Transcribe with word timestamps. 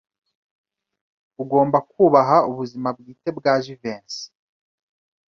Ugomba 1.41 1.77
kubaha 1.91 2.37
ubuzima 2.49 2.89
bwite 2.97 3.29
bwa 3.37 3.53
Jivency. 3.63 4.23